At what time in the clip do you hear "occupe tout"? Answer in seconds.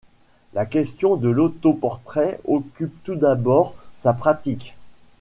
2.45-3.13